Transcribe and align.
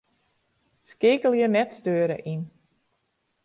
Skeakelje 0.89 1.47
'net 1.47 1.69
steure' 1.77 2.23
yn. 2.33 2.41